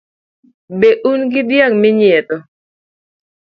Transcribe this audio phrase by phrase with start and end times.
[0.79, 2.37] Be un gi dhiang' minyiedho?